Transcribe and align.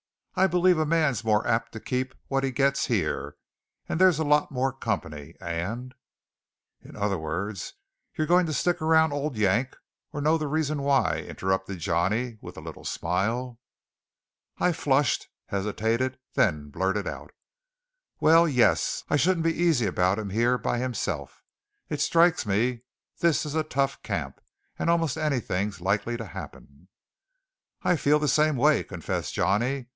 I 0.33 0.47
believe 0.47 0.79
a 0.79 0.85
man's 0.85 1.23
more 1.23 1.45
apt 1.45 1.73
to 1.73 1.79
keep 1.79 2.15
what 2.27 2.43
he 2.43 2.49
gets 2.51 2.87
here, 2.87 3.35
and 3.87 4.01
there's 4.01 4.17
a 4.17 4.23
lot 4.23 4.49
more 4.49 4.73
company, 4.73 5.35
and" 5.39 5.93
"In 6.85 6.95
other 6.95 7.19
words, 7.19 7.73
you're 8.15 8.25
going 8.25 8.47
to 8.47 8.53
stick 8.53 8.81
around 8.81 9.11
old 9.13 9.35
Yank 9.37 9.75
or 10.11 10.19
know 10.21 10.39
the 10.39 10.47
reason 10.47 10.81
why!" 10.81 11.17
interrupted 11.19 11.79
Johnny 11.79 12.39
with 12.41 12.57
a 12.57 12.61
little 12.61 12.85
smile. 12.85 13.59
I 14.57 14.71
flushed, 14.71 15.27
hesitated, 15.47 16.17
then 16.33 16.69
blurted 16.69 17.05
out: 17.05 17.31
"Well, 18.19 18.47
yes. 18.47 19.03
I 19.09 19.17
shouldn't 19.17 19.43
be 19.43 19.53
easy 19.53 19.85
about 19.85 20.17
him 20.17 20.29
here 20.31 20.57
by 20.57 20.79
himself. 20.79 21.43
It 21.89 22.01
strikes 22.01 22.45
me 22.47 22.81
this 23.19 23.45
is 23.45 23.53
a 23.53 23.63
tough 23.63 24.01
camp, 24.01 24.41
and 24.79 24.89
almost 24.89 25.17
anything's 25.17 25.81
likely 25.81 26.17
to 26.17 26.25
happen." 26.25 26.87
"I 27.83 27.95
feel 27.97 28.17
the 28.17 28.27
same 28.29 28.55
way," 28.55 28.83
confessed 28.83 29.35
Johnny. 29.35 29.89